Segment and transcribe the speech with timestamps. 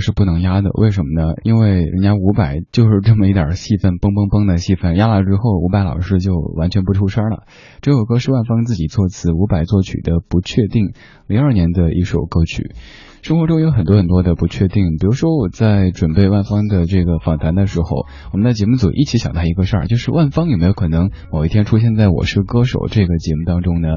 [0.00, 1.34] 是不能压的，为什么呢？
[1.44, 7.44] 因为人家伍佰就是这么一点戏份，嘣嘣嘣的戏份压了之后，伍佰老师就完全不出声了。
[7.80, 10.86] 这首歌是万峰自己作词，伍佰作曲的《不确定》
[11.26, 12.74] 零二年的一首歌曲。
[13.22, 23.88] 生活中有很多很多的不确定，比如说我在准备万芳的这个访谈的时候，我们在节目组一起想到一个事儿，就是万芳有没有可能某一天出现在我是歌手这个节目当中呢？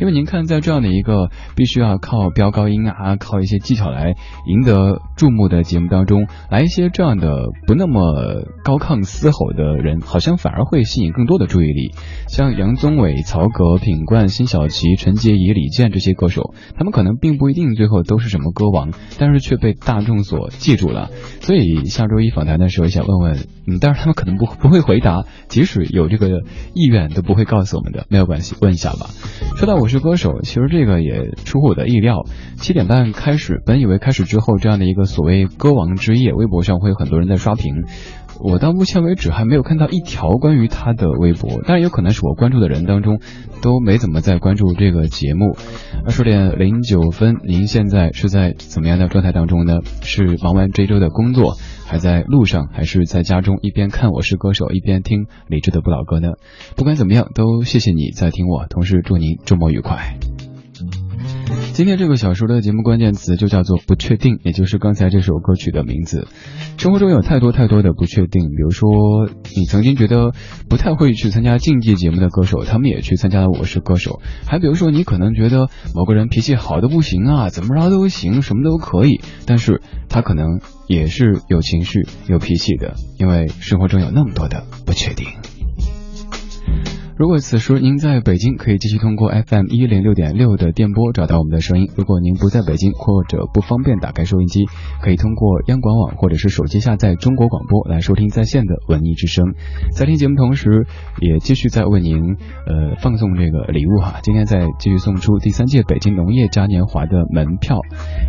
[0.00, 4.14] 因为您看，在这样的一个必须要靠飙高音啊，靠一些技巧来
[4.46, 11.92] 赢得注目的节目当中，来一些这样的不那么高亢嘶吼的人，好像反而会吸引更多的注意力。
[12.26, 21.10] 像杨宗纬、曹格、品冠、辛晓琪、陈洁仪、李健这些歌手，他们可能并不一定最后都是什么歌王，但是却被大众所记住了。
[21.40, 26.42] 所以下周一访谈的时候，想问问，嗯，但是他们可能不不会回答，即使有这个
[26.74, 29.10] 意愿，都不会告诉我们的，没有关系，问一下吧。
[29.56, 32.24] 说到我是歌手，其实这个也出乎我的意料。
[32.56, 37.84] 七点半开始，本以为开始之后这样的一个所谓歌王之夜，微博上会有很多人在刷屏。
[38.44, 43.20] 我到目前为止还没有看到一条关于他的微博，当然有可能是我关注的人当中
[43.62, 45.56] 都没怎么在关注这个节目。
[46.04, 49.78] 二十点零九分，您现在是在怎么样的状态当中呢？
[50.02, 51.56] 是忙完这周的工作，
[51.86, 56.30] 还在路上，还是在家中一边看《我是歌手》一边听李志的不老歌呢？
[56.74, 60.16] 不管怎么样，都谢谢你在听我，同时祝您周末愉快。
[61.74, 66.28] 今天这个小说的节目关键词就叫做不确定，也就是刚才这首歌曲的名字。
[66.76, 68.90] 生活中有太多太多的不确定，比如说
[69.56, 70.32] 你曾经觉得
[70.68, 74.20] 不太会去参加竞技节目的歌手，他们也去参加了《我是歌手》。
[74.48, 85.26] 还比如说你可能觉得某个人脾气好的不行啊，怎么着都行，什么都可以，但是他可能也是有情绪、有脾气的，因为生活中有那么多的不确定。
[87.22, 91.88] 如果此时您在北京，可以继续通过 FM 一零六点六的电波找到我们的声音。
[91.94, 94.64] 如果您不在北京或者不方便打开收音机，
[95.00, 99.54] 可以通过央广网或者是手机下载中国广播来收听在线的文艺之声。
[99.92, 100.84] 在听节目同时，
[101.20, 102.34] 也继续在为您
[102.66, 104.18] 呃放送这个礼物哈。
[104.24, 107.78] 今天在继续送出第三届北京农业嘉年华的门票。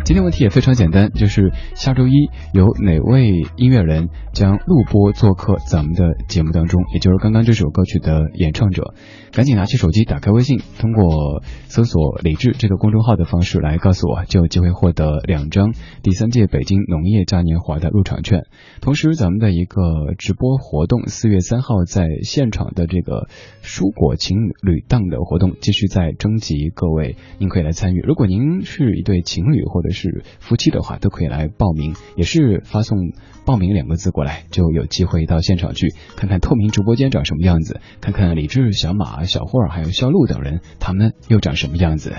[0.04, 2.12] 今天问题也非常简单，就是下周一
[2.52, 8.83] 有哪位音乐人将录播做客咱们的节目当中，也就是刚刚这首歌曲的演唱者。
[8.84, 8.94] 者
[9.34, 18.44] 赶紧拿起手机，打开微信，通过搜索“李志”这个公众号的方式来告诉我，就有机会获得两张第三届北京农业嘉年华的入场券。
[18.80, 23.26] 同时，咱们的一个直播活动，四月三号在现场的这个
[23.60, 28.00] 蔬果情侣档的活动，继续在征集各位，您可以来参与。
[28.02, 32.98] 如果您是一对情侣或者是夫妻的话，都可以来报名，也是发送。
[33.46, 42.12] 报名两个字过来，就有机会到现场去看看透明直播间长什么样子，看看李志、小马、小霍还有肖路等人，他们又长什么样子。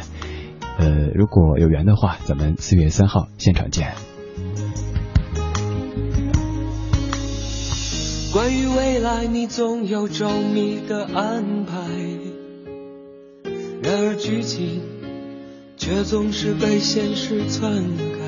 [0.77, 3.93] 呃，如果有缘的话，咱们四月三号现场见。
[8.33, 11.73] 关于未来，你总有周密的安排，
[13.81, 14.81] 然而剧情
[15.77, 18.25] 却总是被现实篡改。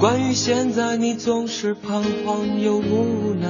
[0.00, 3.48] 关于现在，你总是彷徨又无奈，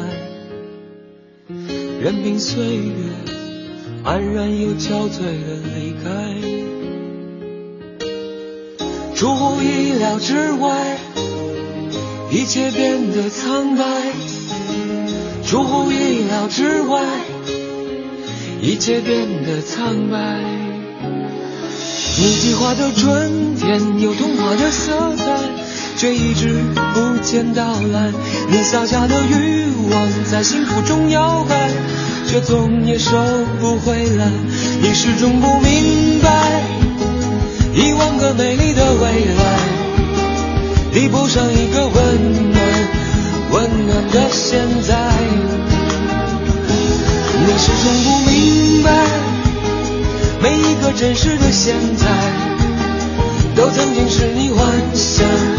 [2.02, 2.92] 任凭岁月
[4.04, 6.08] 安然又憔悴的离开。
[9.14, 10.98] 出乎意料之外，
[12.30, 13.84] 一切变得苍白。
[15.44, 17.02] 出乎意料之外，
[18.60, 20.42] 一切变得苍白。
[22.18, 25.65] 你计划的春天，有童话的色彩。
[25.96, 26.62] 却一直
[26.92, 28.12] 不见到来，
[28.50, 31.70] 你撒下的欲望在幸福中摇摆，
[32.28, 33.16] 却总也收
[33.60, 34.30] 不回来。
[34.82, 36.60] 你始终不明白，
[37.74, 39.58] 一万个美丽的未来，
[40.92, 42.60] 比不上一个温暖
[43.52, 44.94] 温暖的现在。
[47.38, 48.90] 你始终不明白，
[50.42, 52.06] 每一个真实的现在，
[53.54, 55.55] 都曾经是你幻想。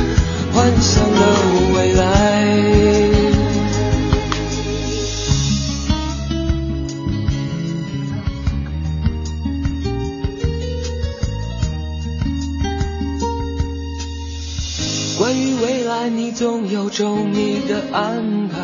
[0.58, 1.22] 幻想的
[1.76, 2.04] 未来。
[15.20, 18.58] 关于未来，你总有周密的安排，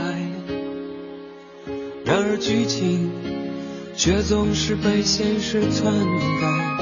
[2.03, 3.11] 然而剧情
[3.95, 5.93] 却总是被现实篡
[6.41, 6.72] 改。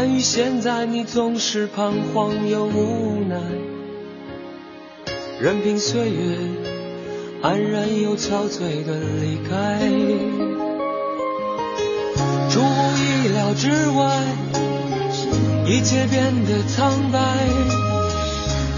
[0.00, 3.36] 关于现在，你总是彷徨又无奈，
[5.38, 6.38] 任凭岁月
[7.42, 9.78] 安然又憔悴的离开。
[12.48, 14.22] 出乎意料之外，
[15.66, 17.20] 一切变得苍白。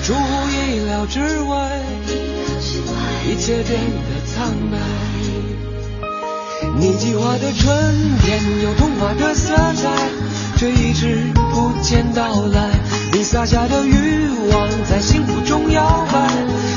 [0.03, 1.71] 出乎意料之外，
[3.29, 4.79] 一切变得苍白。
[6.81, 10.32] 你计划的春天，有童话的色彩。
[10.63, 12.71] 却一直不见到来。
[13.13, 16.31] 你撒下的欲望在幸福中摇摆，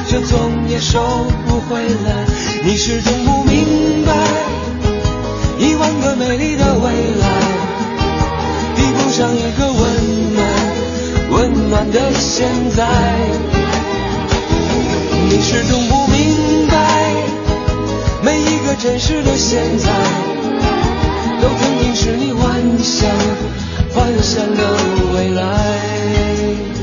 [0.08, 1.00] 却总也收
[1.48, 2.26] 不回来。
[2.64, 4.12] 你始终不明白，
[5.60, 6.90] 一万个美丽的未
[7.22, 7.28] 来，
[8.76, 10.48] 比不上一个温暖
[11.30, 12.88] 温暖的现在。
[15.30, 17.14] 你始终不明白，
[18.24, 19.92] 每一个真实的现在，
[21.40, 22.50] 都曾经是你幻
[22.82, 23.12] 想
[23.96, 24.78] 幻想的
[25.14, 26.75] 未来。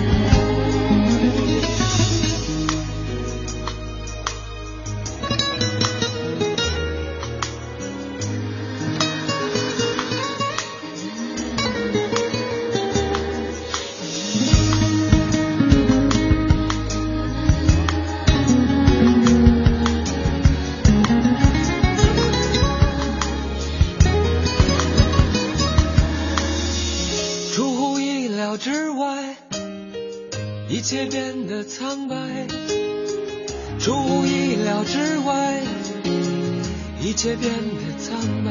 [37.12, 38.50] 一切变得苍白。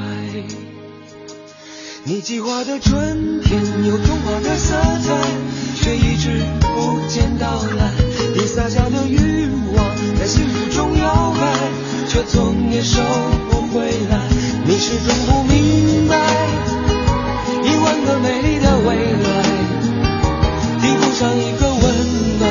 [2.03, 5.19] 你计划的春天有童话的色彩，
[5.77, 7.91] 却一直不见到来。
[8.35, 9.83] 你撒下的欲望
[10.19, 11.57] 在幸福中摇摆，
[12.07, 13.01] 却总也收
[13.49, 14.29] 不回来。
[14.67, 16.15] 你始终不明白。
[17.63, 19.27] 一万个美丽的未来，
[20.79, 21.83] 抵不上一个温
[22.37, 22.43] 暖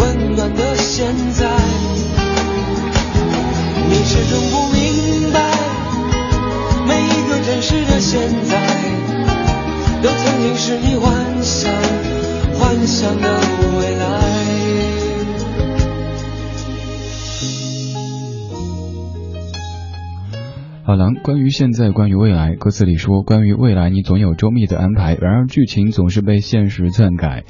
[0.00, 1.48] 温暖的现在。
[3.88, 4.91] 你始终不明
[5.32, 5.40] 白，
[6.86, 8.52] 每一个真实的现在，
[10.02, 11.72] 都曾经是你幻想
[12.58, 13.40] 幻想的
[13.78, 14.04] 未来。
[20.84, 27.44] 好了，关于现在，关于未来，歌词里说，关于未来，你总有周密的安排，然而剧情总是被现实篡改。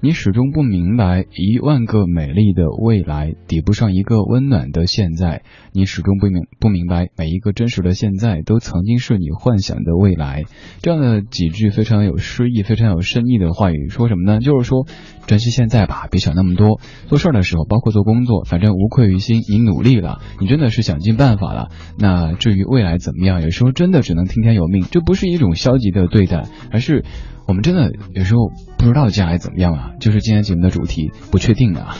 [0.00, 5.42] 你始终不明白，一万个美丽的未来抵不上一个温暖的现在。
[5.72, 10.44] 你始终不明不明白，每一个真实的现在都曾经是你幻想的未来。
[10.82, 14.38] 这样的几句非常有诗意、非常有深意的话语，说什么呢？
[14.38, 14.86] 就是说，
[15.26, 16.80] 珍惜现在吧，别想那么多。
[17.08, 19.40] 做事儿的时候，包括做工作，反正无愧于心。
[19.50, 21.70] 你努力了，你真的是想尽办法了。
[21.98, 24.84] 那至于未来怎么样，有时候真的只能听天由命。
[24.92, 27.04] 这不是一种消极的对待，而是。
[27.48, 31.96] 我们真的有时候不知道接下来怎么样啊，就是今天节目的主题不确定啊。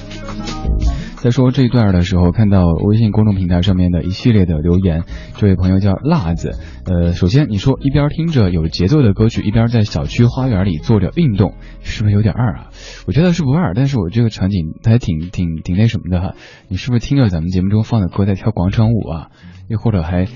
[1.16, 5.04] 在说这一段的时候，看到微信公众平台上面的一系列的留言，
[5.36, 6.50] 这位朋友叫辣子，
[6.84, 12.68] 呃，首先你说一边听着有节奏的歌曲，一边在小区花园里做着运动，是不是有点二啊？
[13.06, 16.34] 我觉得是不二，但是我这个场景它还挺挺挺那什么的哈。
[16.68, 19.28] 你是不是听着咱们节目中放的歌在跳广场舞啊？
[19.66, 20.26] 又或者还？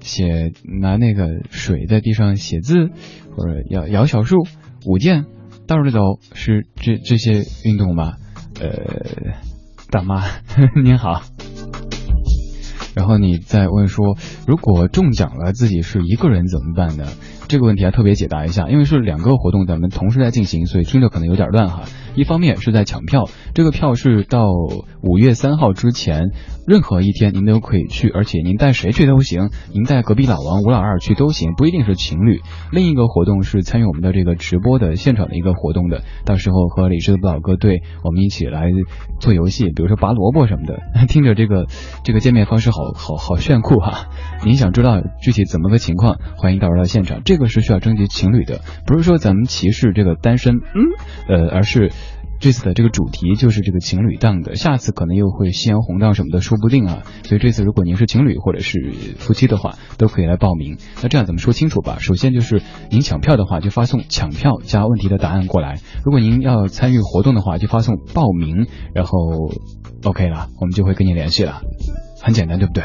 [0.00, 2.90] 写拿那个水在地上写字，
[3.36, 4.36] 或者摇摇小树、
[4.86, 5.26] 舞剑、
[5.66, 6.00] 倒着走，
[6.34, 8.16] 是这这些运动吧？
[8.60, 8.70] 呃，
[9.90, 10.24] 大妈
[10.82, 11.22] 您好。
[12.94, 14.16] 然后你再问说，
[14.46, 17.06] 如果中奖了，自己是一个人怎么办呢？
[17.50, 21.82] 这个问题还特别解答一下，因为是两个活动咱们同时在进行，所以听着可能有点乱哈。
[22.14, 24.52] 一方面是在抢票，这个票是到
[25.02, 26.30] 五月三号之前，
[26.66, 32.40] 任何一天您都可以去，而且您带谁去都行，您带隔壁老王、吴老二去都行，不一定是情侣。
[32.70, 38.70] 另一个活动是参与我们的这个直播的现场的一个活动的，到时候和李志的不老哥队我们一起来
[39.18, 40.78] 做游戏，比如说拔萝卜什么的。
[41.10, 41.66] 听着这个
[42.04, 44.08] 这个见面方式好好好炫酷哈！
[44.44, 47.22] 您想知道具体怎么个情况，欢迎到时候到现场。
[47.24, 50.84] 这个是需要征集情侣的，不是说咱们歧视这个单身，嗯，
[51.28, 51.90] 呃，而是。
[52.42, 57.02] 这次的这个主题就是这个情侣档的，下次可能又会夕阳红档什么的，说不定啊。
[57.22, 58.80] 所以这次如果您是情侣或者是
[59.18, 60.78] 夫妻的话，都可以来报名。
[61.02, 61.98] 那这样咱们说清楚吧。
[62.00, 69.52] 首先就是您抢票的话，就发送抢票加问题的答案过来；如果您要参与活动的话，就发送报名，然后
[70.04, 71.60] OK 了，我们就会跟你联系了。
[72.22, 72.84] 很简单，对不对？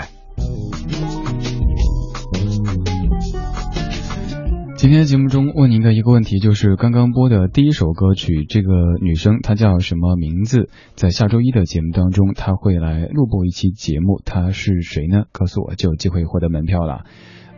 [4.84, 10.70] 今天节目中问您的一个问题，就是刚刚播的第一首歌曲，这个女生她叫什么名字？
[10.94, 15.24] 在下周一的节目当中，她会来录播一期节目，她是谁呢？
[15.32, 17.04] 告诉我就有机会获得门票了。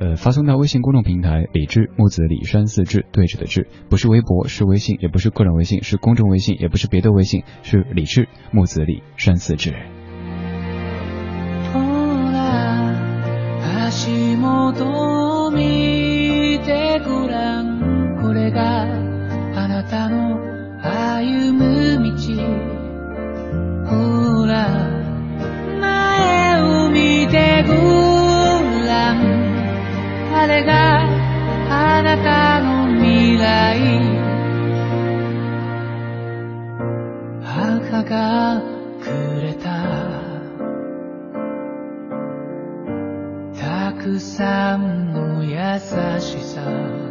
[0.01, 9.73] 呃，发送到微信公众平台李志木子李山四志对着的志，不是微博，是微信，也不是个人微信，是公众微信，也不是别的微信，是李志木子李山四志。
[14.73, 15.86] てごらんこ
[18.52, 20.40] があなたの
[20.82, 22.12] 歩む道。
[23.90, 24.68] ほら
[25.80, 27.74] 前を見てご
[28.86, 29.16] らん。
[30.34, 31.02] あれが
[31.70, 33.80] あなたの未来。
[37.44, 38.62] 母が
[39.02, 39.68] くれた。
[43.60, 45.58] たくさんの優
[46.20, 47.07] しさ。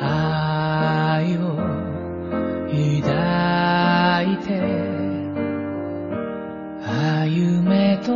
[0.00, 1.56] 愛を
[2.66, 4.60] 抱いて
[6.82, 8.12] 歩めと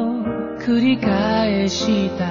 [0.64, 2.24] 繰り返した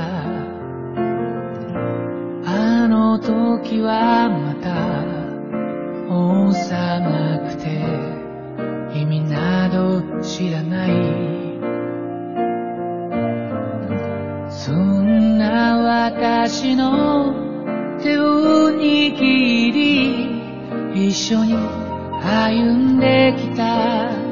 [2.46, 4.72] あの時はまた
[6.14, 7.82] 幼くて
[9.00, 10.92] 意味など知らない
[14.50, 17.51] そんな私の
[18.02, 18.82] 手を握
[19.72, 20.32] り
[21.08, 21.54] 一緒に
[22.24, 24.31] 歩んできた。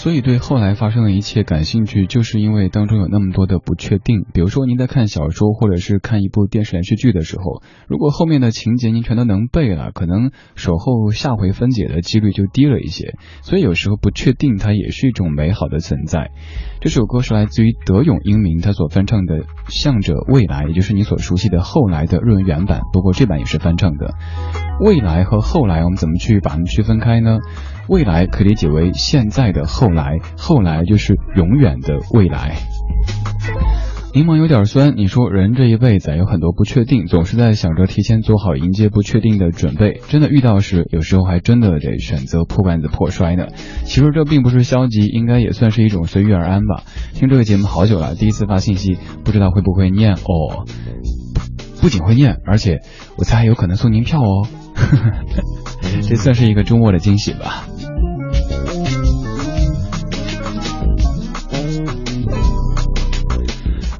[0.00, 4.24] 所以对后来发生的一切感兴趣，就是因为当中有那么多的不确定。
[4.32, 13.14] 比如说，您在看小说或者是看一部电视连续剧的时候，如果后面的情节您全都能背了，可能守候下回分解的几率就低了一些。
[13.42, 16.30] 所以有时候不确定它也是一种美好的存在。
[16.80, 24.14] 这首歌是来自于德永英明他所翻唱的《向着未来》，也就是你所熟悉的后来的日文原版，不过这版也是翻唱的。
[24.80, 27.40] 未来和后来，我们怎么去把它们区分开呢？
[27.90, 32.54] 未来可理解为现在的后来，后来就是永远的未来。
[34.14, 40.00] 柠檬有点酸，你说人这一辈子有很多不确定，总是在想着提前做好迎接不确定的准备。
[40.08, 43.48] 真的遇到时，有时候还真的得选择破罐子破摔呢。
[43.84, 46.84] 其实这并不是消极，应该也算是一种随遇而安吧。
[47.14, 50.64] 听这个节目好久了，第一次发信息，不知道会不会念哦。
[51.80, 52.78] 不仅会念，而且
[53.16, 54.46] 我猜还有可能送您票哦。
[56.08, 57.64] 这算是一个周末的惊喜吧。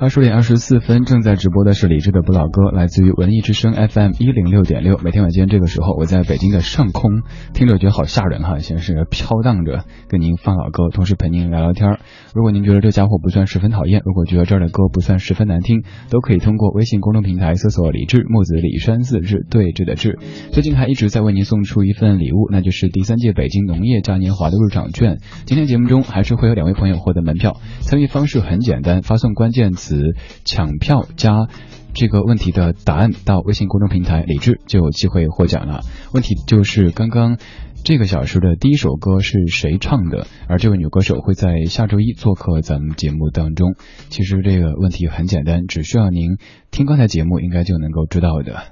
[0.01, 4.99] 二十点二十四分，正在直播的是李志的不老歌，来自于文艺之声 FM 一零六点六。
[5.05, 7.21] 每天晚间这个时候，我在北京的上空，
[7.53, 11.99] 听着觉得好吓人哈，先是飘荡着跟您放老歌，同时陪您聊聊天
[12.35, 20.19] 如果您觉得这家伙不算十分讨厌，如果觉得这儿的歌不算十分难听，都可以通过微信公众平台搜索“李志木子李山寺志对峙的志”。
[20.51, 25.19] 最近还一直在为您送出一份礼物，那就是第三届北京农业嘉年华的入场券。
[25.45, 29.90] 今天节目中还是会有两位朋友获得门票，参与方式很简单，发送关键词。
[29.91, 31.49] 词抢票加
[31.93, 35.81] 这个问题的答案到微信公众平台李智就有机会获奖了。
[36.15, 37.37] 问题就是刚刚
[37.83, 40.27] 这个小时的第一首歌是谁唱的？
[40.49, 43.75] 而这位女歌手会在下周一做客咱们节目当中。
[44.09, 46.37] 其实这个问题很简单，只需要您
[46.71, 48.63] 听刚才节目应该就能够知道的。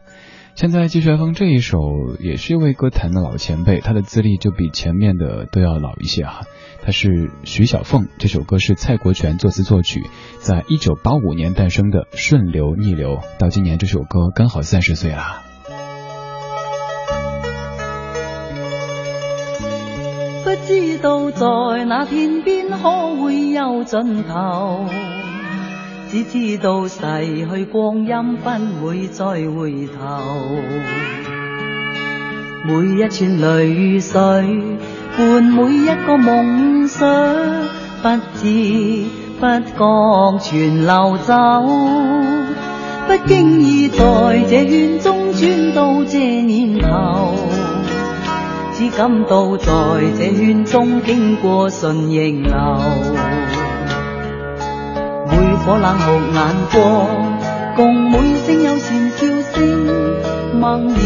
[0.59, 1.79] 现在继续来放这一首，
[2.19, 6.41] 也是一位歌坛的老前辈，他的资历就比前面的都要老一些啊。
[6.83, 10.03] 他是徐小凤，这首歌是蔡国权作词作曲，
[10.41, 15.45] 在一九八五年诞生的《顺流逆流》，到今年这首歌刚好三十岁啦。
[20.43, 24.87] 不知道在那天边可会有尽头。
[26.11, 26.99] 只知道逝
[27.53, 30.23] 去光阴不会再回头，
[32.65, 34.19] 每一串泪水
[35.19, 37.07] 伴每一个梦想，
[38.03, 39.05] 不知
[39.39, 41.35] 不觉全流走。
[43.07, 47.35] 不经意在这圈中转到这年头，
[48.73, 49.67] 只感到在
[50.19, 52.55] 这圈中经过顺逆流。
[55.65, 56.39] 火冷酷眼
[56.73, 56.77] 光，
[57.77, 58.13] 共每
[58.47, 59.19] 声友善笑
[59.53, 59.57] 声，
[60.59, 60.97] 梦儿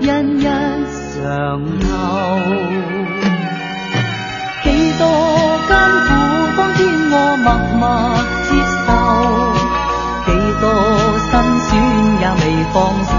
[0.00, 1.20] 一一常
[1.62, 1.88] 留。
[4.64, 4.66] 几
[4.98, 5.02] 多
[5.68, 5.70] 艰
[6.06, 6.08] 苦，
[6.56, 6.78] 当天
[7.12, 7.46] 我默
[7.78, 7.82] 默
[8.48, 8.50] 接
[8.84, 8.88] 受；
[10.26, 10.28] 几
[10.60, 10.62] 多
[11.30, 11.32] 辛
[11.66, 11.70] 酸，
[12.20, 12.42] 也未
[12.72, 12.74] 放
[13.06, 13.18] 手。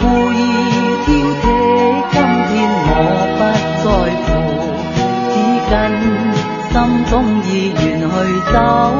[0.00, 0.02] 故
[0.32, 0.34] 意
[1.04, 1.06] 挑
[1.42, 1.44] 剔，
[2.10, 2.14] 今
[2.48, 2.54] 天
[2.88, 2.90] 我
[3.36, 3.38] 不
[3.82, 3.86] 在
[4.24, 4.28] 乎，
[5.32, 5.34] 只
[5.70, 5.74] 跟。
[6.76, 8.06] 心中意愿去
[8.52, 8.92] 走，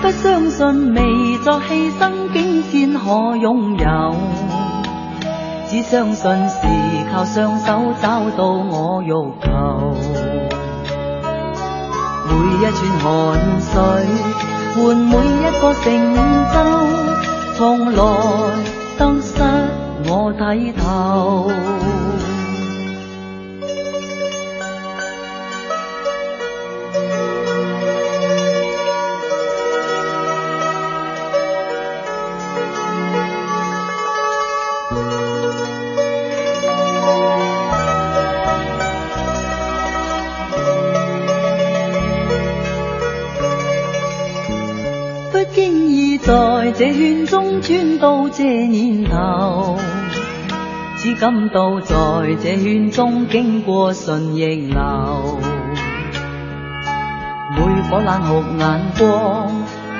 [0.00, 4.14] 不相信未作牺牲，竟先可拥有。
[5.68, 6.60] 只相信是
[7.12, 9.96] 靠双手找到我欲求。
[12.28, 13.08] 每一串汗
[13.60, 13.74] 水
[14.76, 15.84] 换每一个成
[16.54, 16.56] 就，
[17.56, 17.98] 从来
[18.96, 19.42] 得失
[20.06, 21.50] 我睇透。
[46.78, 49.76] 这圈中转到这年头，
[50.98, 51.96] 只感到在
[52.40, 55.40] 这圈中经过顺逆流。
[57.56, 59.50] 每颗冷酷眼光，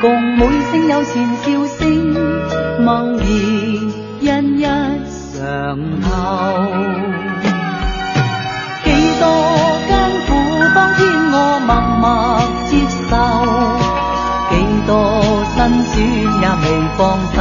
[0.00, 2.14] 共每声友善笑声，
[2.84, 4.28] 梦儿一一
[5.36, 6.06] 常透。
[8.84, 8.86] 几
[9.18, 9.26] 多
[9.88, 9.90] 艰
[10.28, 10.30] 苦，
[10.76, 10.98] 当天
[11.32, 11.34] 我
[11.66, 12.06] 默默
[16.98, 17.38] 放手，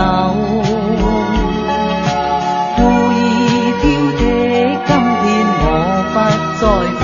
[2.76, 2.80] 故
[3.12, 3.18] 意
[3.82, 4.22] 挑剔，
[4.86, 4.90] 今
[5.24, 5.26] 天
[5.64, 5.66] 我
[6.14, 6.16] 不
[6.60, 6.64] 在
[7.00, 7.02] 乎，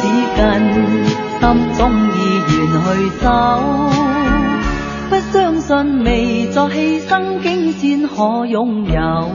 [0.00, 0.02] 只
[0.34, 0.40] 跟
[1.38, 1.44] 心
[1.76, 2.88] 中意愿去
[3.20, 3.24] 走。
[5.10, 5.70] 不相信
[6.04, 6.10] 未
[6.46, 6.74] 作牺
[7.06, 7.12] 牲，
[7.42, 9.28] 竟先可拥有。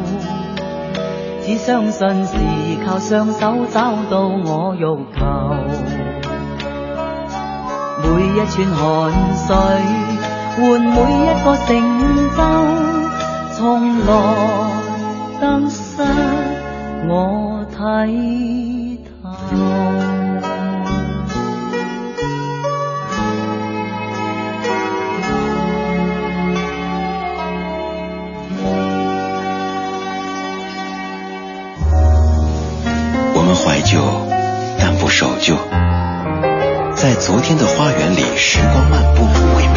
[1.46, 2.34] 只相信是
[2.84, 4.82] 靠双手找到我欲
[5.16, 5.24] 求，
[8.02, 9.54] 每一串汗水。
[10.60, 11.70] 换每一个成
[12.36, 12.42] 就，
[13.56, 13.62] 从
[14.08, 14.10] 来
[15.40, 16.02] 得失
[17.08, 17.78] 我睇
[19.06, 19.08] 透。
[33.36, 34.02] 我们怀旧，
[34.80, 35.56] 但不守旧。
[36.96, 39.24] 在昨天的花园里时光漫步，
[39.56, 39.77] 为明天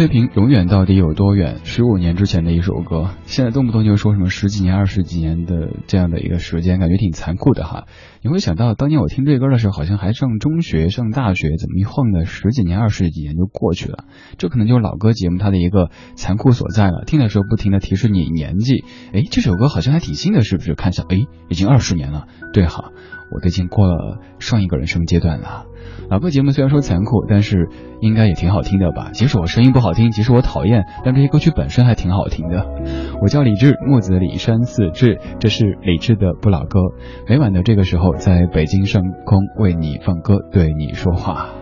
[0.00, 1.58] 飞平永远到底有多远？
[1.62, 7.84] 十五年之前的一首歌，现在动不动就说什么十几年、二十几年的这样的一个时间，感觉挺残酷的哈。
[8.22, 14.04] 你会想到当年我听这歌的时候，好像还上中学、上大学，怎么一晃的十几年、二十几年就过去了？
[14.38, 17.04] 这可能就是老歌节目它的一个残酷所在了。
[17.06, 18.82] 听的时候不停的提示你年纪，
[19.12, 20.74] 哎，这首歌好像还挺新的，是不是？
[20.74, 22.26] 看一下，哎，已经二十年了。
[22.54, 22.90] 对哈，
[23.34, 25.66] 我都已经过了上一个人生阶段了。
[26.08, 27.68] 老歌节目虽然说残酷，但是
[28.00, 29.10] 应该也挺好听的吧？
[29.12, 32.66] 即使我声音不好听，即使我讨厌，但这些歌曲本身还挺好听的。
[33.20, 36.80] 我叫李志，木子李山四志，这是李志的不老歌。
[37.28, 41.59] 每晚的这个时候，在北京上空为你放歌，对你说话。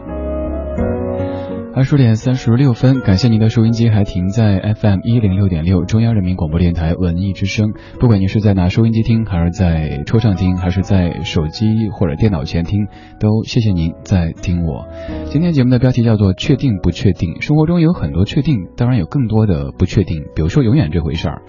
[1.75, 7.73] 二十点三十六分，感谢您的收音机还停在 FM 一零六点六中央人民广播电台文艺之声。
[8.01, 12.87] 不管您是在拿收音机听，还是在车上听，还是在手机或者电脑前听，
[13.21, 14.89] 都谢谢您在听我。
[15.27, 17.41] 今天节目的标题叫做“确定不确定”。
[17.43, 20.25] 生活中有很多确定，当然有更多的不确定。
[20.35, 21.43] 比如说永远这回事儿，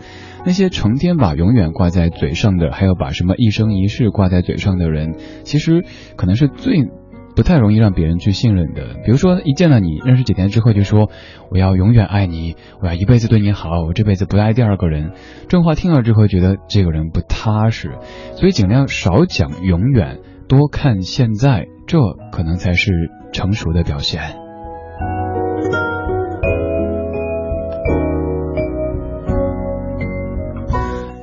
[0.45, 5.83] 那些成天把永远挂在嘴上的，还有把什么一生一世挂在嘴上的人，其实
[6.15, 6.89] 可能是最。
[7.35, 11.09] 不太容易让别人去信任的，比如说一见到你认识几天之后就说
[11.51, 15.13] 我要永远爱你，我要一辈子对你好，我这辈子不爱第二个人，
[15.47, 17.97] 这话听了之后觉得这个人不踏实，
[18.35, 21.99] 所以尽量少讲永远，多看现在，这
[22.31, 22.91] 可能才是
[23.31, 24.38] 成熟的表现。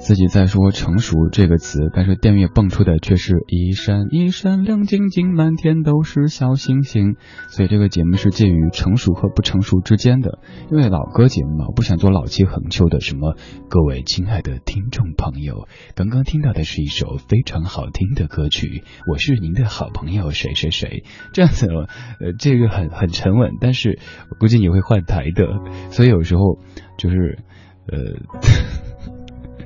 [0.07, 7.17] 自己在说“成熟”这个词，但是电乐蹦出的却是一闪一闪亮晶晶，满天都是小星星。
[7.49, 10.39] 所以这个节目是介于成熟和不成熟之间的。
[10.71, 13.35] 因为老歌节目嘛，我不想做老气横秋的什么。
[13.69, 15.67] 各位亲爱的听众朋友，
[15.97, 21.03] 刚刚听到的是一首非常好听的歌曲，我是您的好朋友谁谁谁。
[21.33, 23.99] 这样子，呃，这个很很沉稳，但是
[24.31, 25.49] 我估计你会换台的。
[25.91, 26.61] 所以有时候
[26.97, 27.41] 就是，
[27.89, 28.86] 呃。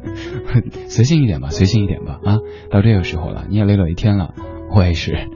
[0.88, 2.38] 随性一点吧，随性一点吧啊！
[2.70, 4.34] 到这个时候了，你也累了一天了，
[4.74, 5.28] 我也是，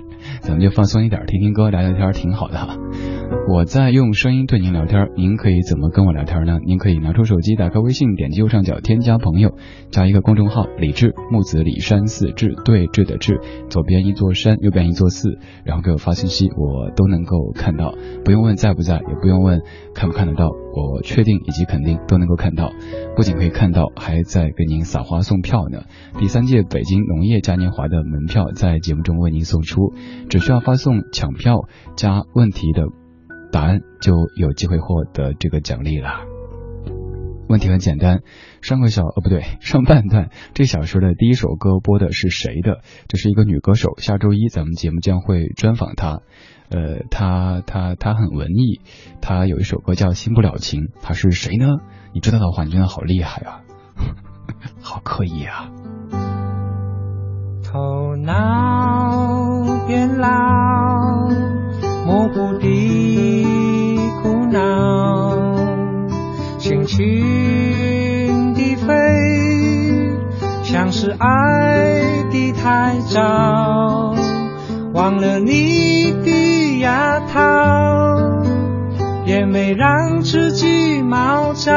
[0.45, 2.77] 咱们就放松一点，听听歌，聊聊天，挺好的哈。
[3.49, 6.59] 我在用声音对您聊天，您可以怎么跟我聊天呢？
[6.67, 9.55] 您可以拿出手机，打开微信，点击右上角添加朋友，
[9.91, 19.63] 加一个公众号“李志木子李山寺志对峙的志”，左边一座山，右边一座寺，然后给我发信息，我都能够看到，不用问在不在，也不用问
[19.95, 22.71] 看不看得到，我确定以及肯定都能够看到，
[23.17, 25.85] 不仅可以看到，还在给您撒花送票呢。
[26.19, 29.95] 第三届北京农业嘉年华的门票在节目中为您送出，
[30.35, 32.83] 只需要发送抢票加问题的。
[33.53, 36.11] 答案就有机会获得这个奖励了。
[37.49, 38.19] 问题很简单，
[38.61, 42.81] 上个小哦不对，上半段这小时的第一首歌播的是谁的？
[43.07, 46.23] 这是一个女歌手，下周一咱们节目将会专访她。
[46.69, 48.81] 呃，她她她很文艺，
[49.21, 51.77] 她有一首歌叫《新不了情》，她是谁呢？
[52.13, 53.61] 你知道的话，你真的好厉害啊，
[54.83, 55.71] 好刻意啊。
[57.63, 59.04] 头脑
[60.25, 61.29] 老，
[62.07, 63.47] 模糊的
[64.23, 65.37] 苦恼。
[66.59, 68.95] 轻轻地飞，
[70.63, 74.15] 像是爱的太早，
[74.95, 77.43] 忘了你的牙套，
[79.27, 81.71] 也没让自己毛躁，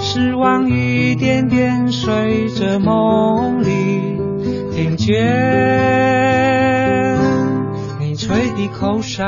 [0.00, 4.18] 失望一点点随着梦里，
[4.72, 5.14] 听见
[8.30, 9.26] 吹的口哨。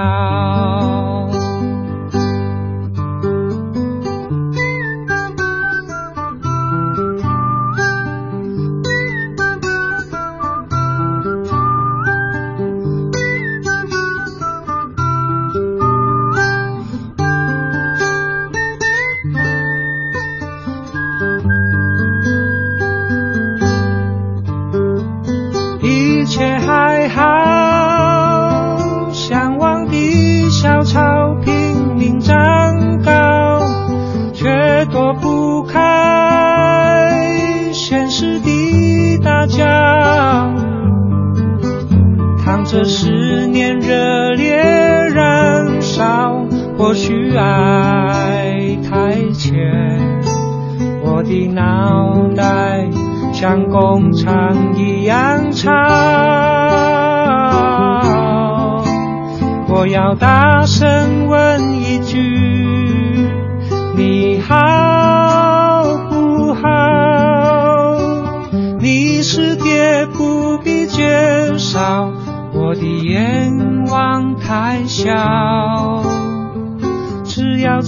[46.92, 49.54] 或许爱太浅，
[51.02, 52.86] 我的脑袋
[53.32, 55.72] 像工厂一样吵。
[59.68, 62.18] 我要大声问一句，
[63.96, 67.96] 你好不好？
[68.78, 72.12] 你是爹，不必介绍。
[72.54, 73.50] 我的愿
[73.90, 75.10] 望太小，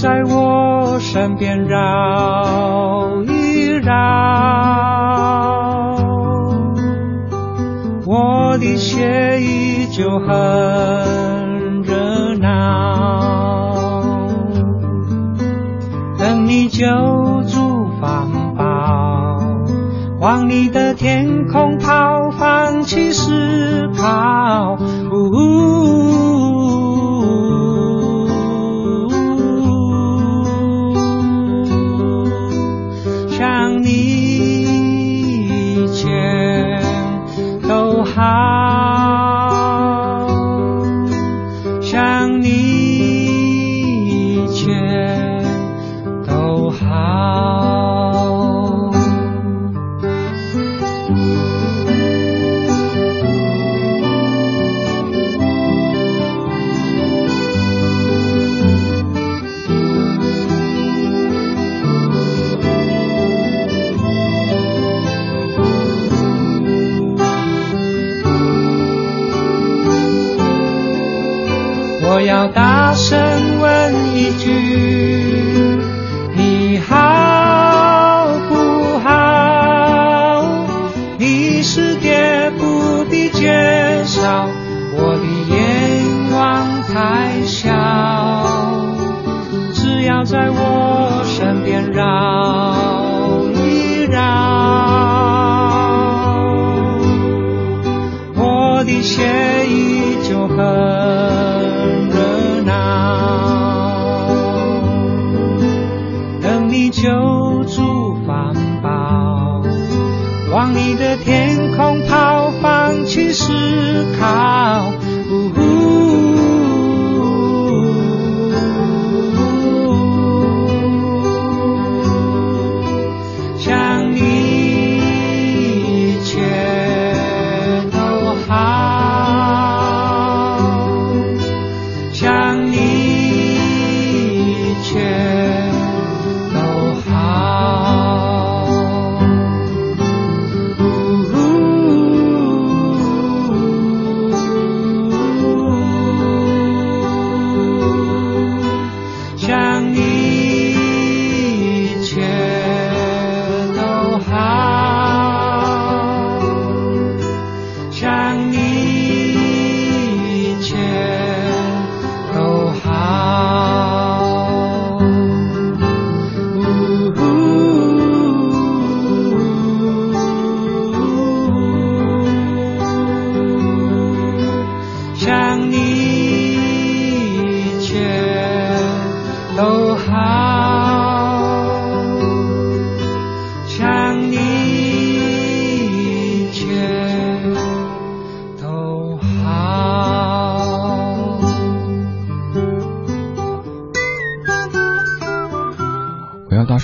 [0.05, 3.95] 在我身边绕一绕，
[8.05, 14.21] 我的血依旧很热闹。
[16.19, 16.85] 等你就
[38.15, 38.44] 都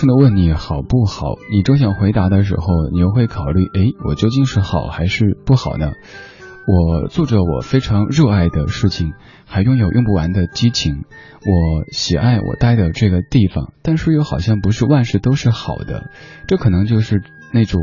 [0.09, 1.37] 问你好不好？
[1.51, 5.93] 你正想回答的时候，你又会考虑，诶，我究竟是好还是不好呢？
[6.67, 9.13] 我做着我非常热爱的事情，
[9.47, 11.05] 还拥有用不完的激情。
[11.41, 16.11] 我喜爱我待的这个地方，但是又好像不是万事都是好的。
[16.47, 17.23] 这可能就是
[17.53, 17.83] 那种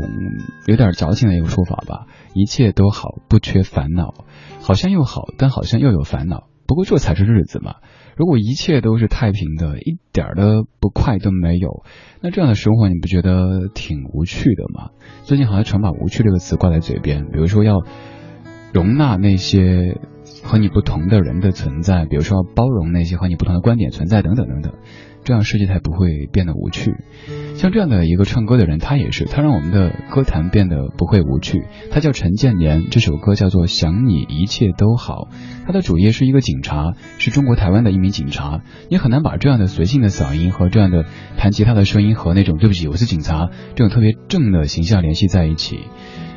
[0.66, 2.06] 有点矫情的一个说法吧。
[2.34, 4.14] 一切都好，不缺烦恼，
[4.62, 6.44] 好像又好，但好像又有烦恼。
[6.66, 7.76] 不过这才是日子嘛。
[8.18, 11.84] 如果一切都是太平的，一点儿的不快都没有，
[12.20, 14.90] 那这样的生活你不觉得挺无趣的吗？
[15.22, 17.76] 最近好像常把“无趣”这个词挂在嘴边，比如说要
[18.72, 20.00] 容纳那些
[20.42, 24.72] 和你不同的人的存在，比如说要包容那些和你不同的观点存在，等等等等，
[25.28, 26.94] 这样世界才不会变得无趣。
[27.54, 31.66] 像这样的一个唱歌的人，他也是，他让我们的歌坛变得不会无趣。
[31.90, 35.28] 他叫陈建年，这首歌叫做《想你一切都好》。
[35.66, 38.62] 他的主业是一个警察，是中国台湾的一名警察。
[38.88, 41.04] 你很难把这样的随性的嗓音和这样的
[41.36, 45.80] 弹吉他的声音和那种“对不起，我是警察”这种特别正的形象联系在一起。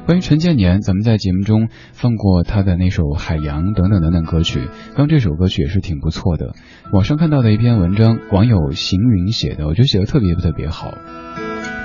[0.06, 6.56] 关于陈建年，咱们在节目中放过他的那首《海洋》等等等等歌曲，刚这首歌曲也是挺不错的。
[6.92, 10.92] 网上看到的一篇文章，网友行云写的，我觉得写的特别特别好。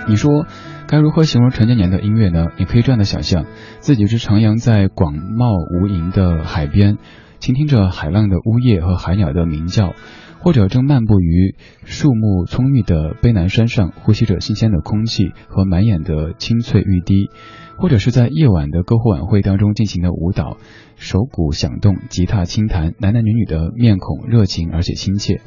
[0.08, 0.46] 你说
[0.88, 2.46] 该如何形容陈建年的音乐呢？
[2.58, 3.44] 你可以这样的想象，
[3.80, 6.96] 自己是徜徉在广袤无垠的海边，
[7.38, 9.92] 倾听着海浪的呜咽和海鸟的鸣叫。
[10.38, 17.30] 或者正漫步于树木葱郁的卑南山上，呼吸着新鲜的空气和满眼的青翠欲滴；
[17.78, 20.56] 或者是在夜晚的篝火晚会当中进行的舞蹈，
[20.96, 25.40] 手鼓响动，吉他轻弹，男男女女的面孔热情而且亲切；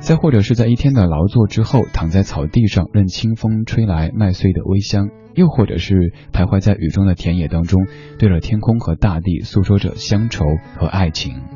[0.00, 7.86] 再或者是在一天的劳作之后，躺在草地上，任清风吹来麦穗的微香；又或者是徘徊在雨中的田野当中，
[8.18, 10.44] 对着天空和大地诉说着乡愁
[10.76, 11.49] 和爱情。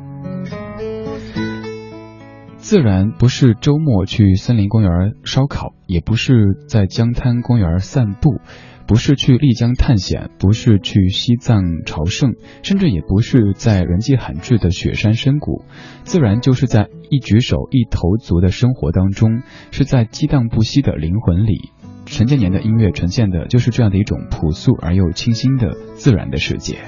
[2.65, 4.89] 自然不是周末去森林公园
[5.23, 6.33] 烧烤，也不是
[6.67, 8.41] 在江滩公园散步，
[8.87, 15.63] 不是去丽江探险，不是去西藏朝圣，甚至也不是在人迹罕至的雪山深谷。
[16.05, 21.69] 自然就是在一举手一投足的生活当中，是在激荡不息的灵魂里。
[22.07, 26.79] 陈建年的音乐呈现的就是这样的一种朴素而又清新的自然的世界。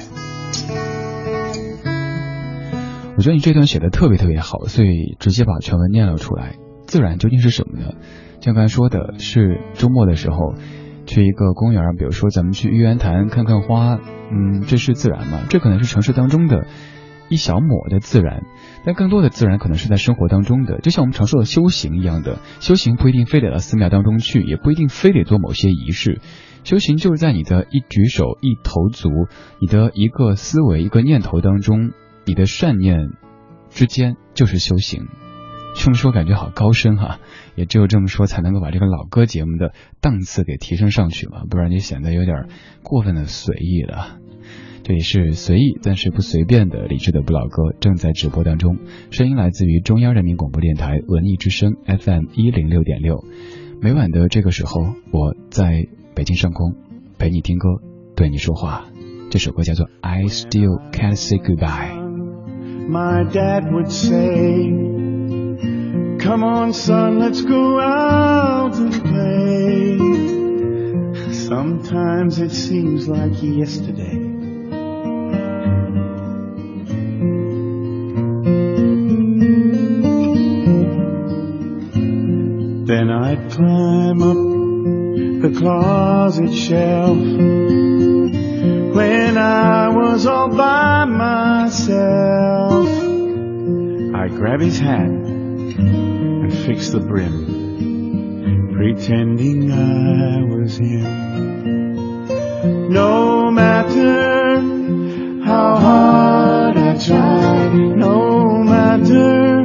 [3.17, 6.55] 我觉得你这段写的特别特别好，所以直接把全文念了出来。
[6.85, 7.93] 自然究竟是什么呢？
[8.41, 10.53] 像刚才说的是周末的时候
[11.07, 13.95] 去一个公园，比如说咱们去玉渊潭看看花，
[14.31, 15.41] 嗯，这是自然嘛？
[15.49, 16.67] 这可能是城市当中的
[17.27, 18.43] 一小抹的自然，
[18.85, 22.37] 但更多的自然可能是在生活当中的，就像我们常说的修行一样的。
[22.59, 26.21] 修行不一定非得到寺庙当中去，也不一定非得做某些仪式。
[26.63, 29.09] 修行就是在你的一举手一投足，
[29.59, 31.93] 你的一个思维一个念头当中。
[32.27, 33.09] 你的善念
[33.69, 35.07] 之间就是修行。
[35.75, 37.19] 这么说感觉好高深哈，
[37.55, 42.47] 也只有这么说才能够把这个老歌节目的档次给提升上去嘛，不然就显得有点
[42.83, 44.17] 过分的随意了。
[44.83, 48.77] 这里是随意但是不随便的理智的不老歌正在直播当中，
[49.11, 53.23] 声音来自于中央人民广播电台文艺之声 FM 一零六点六。
[53.81, 56.75] 每晚的这个时候，我在北京上空
[57.19, 57.67] 陪你听歌，
[58.15, 58.85] 对你说话。
[59.29, 61.93] 这首歌叫做《I Still Can't Say Goodbye》。
[62.87, 64.63] My dad would say,
[66.19, 69.97] Come on, son, let's go out and play.
[71.33, 74.23] Sometimes it seems like yesterday.
[82.85, 84.37] Then I'd climb up
[85.41, 87.17] the closet shelf
[88.97, 92.87] when I was all by myself.
[94.15, 101.03] I grab his hat and fix the brim, pretending I was him.
[102.91, 104.61] No matter
[105.45, 109.63] how hard I tried, no matter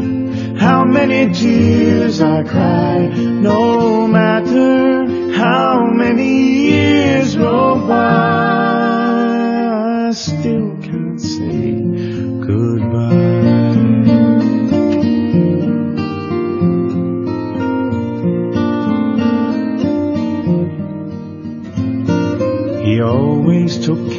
[0.58, 6.32] how many tears I cried, no matter how many
[6.66, 6.81] years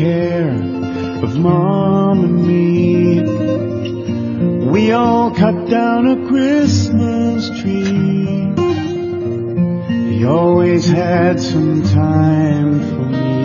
[0.04, 0.52] care
[1.24, 3.22] of mom and me.
[4.70, 8.52] We all cut down a Christmas tree.
[10.12, 13.44] He always had some time for me.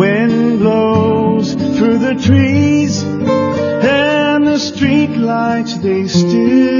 [0.00, 6.75] Wind blows through the trees and the street lights they still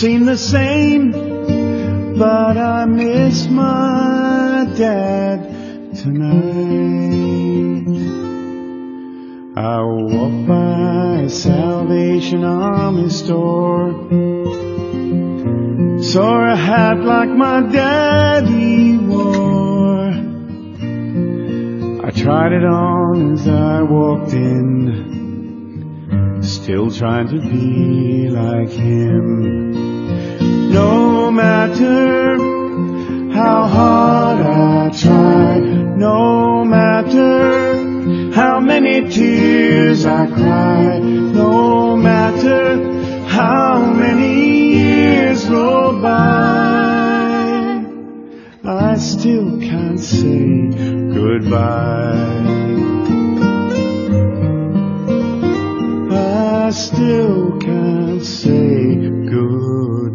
[0.00, 1.10] seem the same,
[2.16, 6.40] but I miss my dad tonight.
[9.58, 13.92] I walk by Salvation Army store.
[16.02, 20.14] Saw a hat like my daddy wore.
[22.06, 24.82] I tried it on as I walked in,
[26.42, 29.89] still trying to be like him.
[30.72, 32.36] No matter
[33.32, 44.74] how hard I try, no matter how many tears I cry, no matter how many
[44.74, 47.84] years roll by,
[48.64, 50.70] I still can't say
[51.12, 52.46] goodbye.
[56.12, 58.94] I still can't say
[59.28, 59.89] goodbye.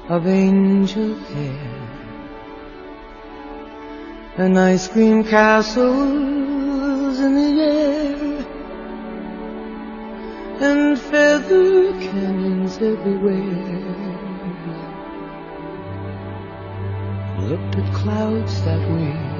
[0.09, 1.80] of angel hair
[4.38, 8.47] and ice cream castles in the air
[10.61, 13.86] and feather canyons everywhere.
[17.38, 19.39] Looked at clouds that way.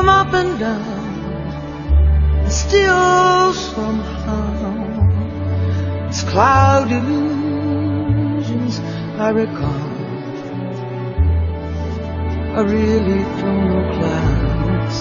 [0.00, 1.14] from up and down,
[2.40, 4.88] and still somehow
[6.08, 8.80] it's cloud illusions
[9.18, 9.90] I recall.
[12.56, 14.96] I really don't know clouds.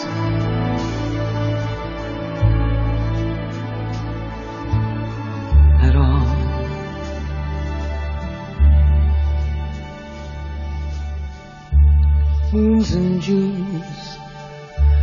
[5.88, 6.40] At all.
[12.52, 13.69] moons and Junes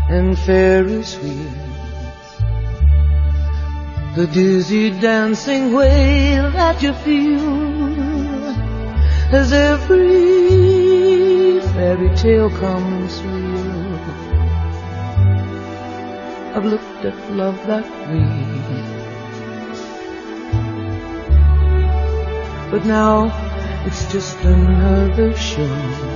[0.09, 1.67] and Ferris wheels.
[4.15, 7.87] The dizzy dancing way that you feel
[9.35, 10.57] as every
[11.75, 13.97] fairy tale comes real.
[16.55, 18.57] I've looked at love that way.
[22.71, 23.31] But now
[23.85, 26.16] it's just another show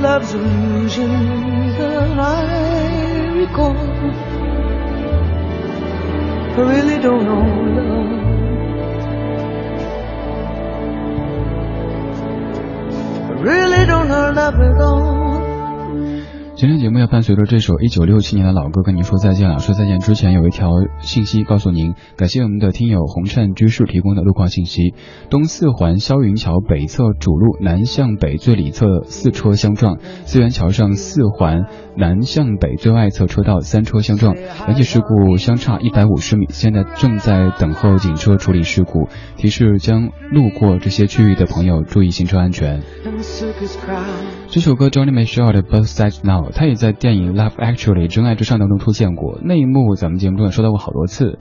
[0.00, 1.12] love's illusion
[1.76, 3.76] that I recall.
[6.56, 7.44] I really don't know
[7.76, 8.10] love.
[13.28, 15.19] I really don't know love at all.
[16.60, 19.60] 今天节目要伴随着这首一九六七年的老歌跟您说再见了。
[19.60, 24.92] 说再见之前有一条信息告诉您，感谢我们的听友红灿居士提供的路况信息：
[25.30, 31.64] 东四环霄云桥北侧主路南向北最里侧四车相撞，四元桥上四环
[31.96, 39.08] 南向北最外侧车道三车相撞，两起事故相差一百五十米，现在正在等候警车处理事故。
[39.38, 42.82] 提示将路过这些区域的朋友注意行车安全。
[44.50, 49.38] 这首歌 Johnny Mitchell 的 Both Sides Now，她也在电影《Love Actually》真爱至上当中出现过。
[49.42, 51.38] 那一幕咱们节目中也说到过好多次。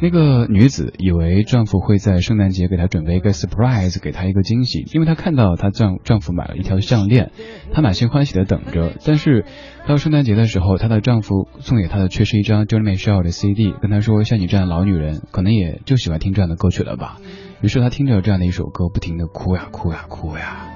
[0.00, 7.30] 那个女子以为丈夫会在圣诞节给她准备一个 surprise，给她一个惊喜，因为她看到她丈丈夫买了一条项链，
[7.72, 8.92] 她满心欢喜的等着。
[9.04, 9.44] 但是
[9.86, 17.18] 到圣诞节的时候，她的丈夫送给她的却是一张 Johnny m i c h e l 的 CD，跟她说像你这样老女人，可能也就喜欢听这样的歌曲了吧。
[17.60, 20.70] 于是她听着这样的一首歌，不停的哭呀哭呀哭呀。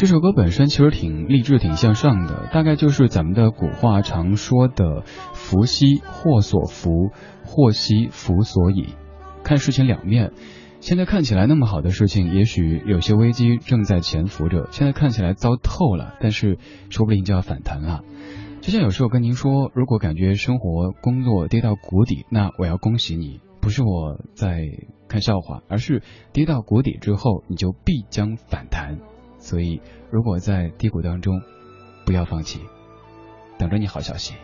[0.00, 5.02] 这首歌本身其实挺励志、挺向上的，大概就是咱们的古话常说的
[5.36, 7.10] “福兮祸所伏，
[7.44, 8.94] 祸兮福所倚”，
[9.44, 10.32] 看事情两面。
[10.80, 14.68] 现在看起来那么好的事情，也许有些危机正在潜伏着。
[14.70, 16.56] 现在看起来糟透了，但是
[16.88, 18.00] 说不定就要反弹了。
[18.62, 24.62] 就像有时候跟您说，如果感觉生活、工作跌到谷底，那我要恭喜你，不是我在
[25.08, 28.96] 看笑话，而是跌到谷底之后，你就必将反弹。
[29.40, 29.80] 所以，
[30.10, 31.42] 如果在低谷当中，
[32.06, 32.60] 不要放弃，
[33.58, 34.34] 等着你好消息。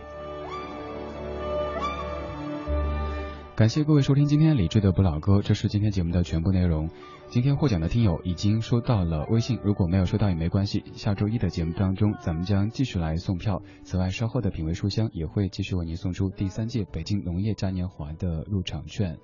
[3.54, 6.90] 感谢各位收听今天理智的不老歌，这是今天节目的全部内容。
[7.28, 13.62] 今天获奖的听友已经收到了微信，如果没有收到也没关系，下周一的节目当中，咱们将继续来送票。
[13.82, 19.18] 此外，稍后的品味书香也会继续为您送出第三届北京农业嘉年华的入场券。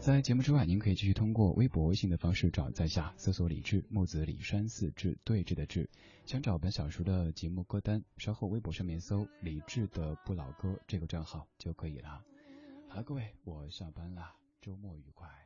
[0.00, 5.86] 在节目之外，您可以继续通过微博、微信的方式找在下，搜索李志木子李山寺志对峙的志。
[6.24, 12.24] 想找本小说的节目歌单，稍后微博上面搜“李志的不老歌”这个账号就可以了。
[12.88, 15.39] 好了，各位，我下班了，周末愉快。